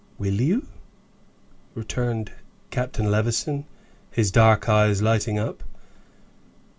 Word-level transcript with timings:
"Will 0.17 0.41
you?" 0.41 0.65
returned 1.75 2.31
Captain 2.71 3.11
Levison, 3.11 3.65
his 4.09 4.31
dark 4.31 4.67
eyes 4.67 4.99
lighting 5.03 5.37
up. 5.37 5.61